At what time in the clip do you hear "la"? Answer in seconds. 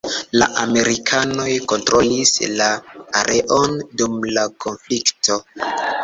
0.41-0.45, 2.61-2.69, 4.39-4.47